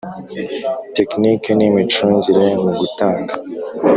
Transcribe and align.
tekiniki 0.95 1.51
n 1.55 1.61
imicungire 1.67 2.45
mu 2.61 2.71
gutanga 2.79 3.33